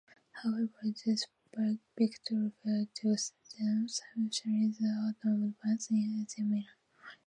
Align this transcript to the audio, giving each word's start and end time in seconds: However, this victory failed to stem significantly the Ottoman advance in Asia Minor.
However, 0.31 0.81
this 1.05 1.27
victory 1.95 2.51
failed 2.63 2.87
to 2.95 3.15
stem 3.17 3.87
significantly 3.87 4.75
the 4.79 4.87
Ottoman 5.19 5.55
advance 5.61 5.91
in 5.91 6.25
Asia 6.27 6.41
Minor. 6.43 6.65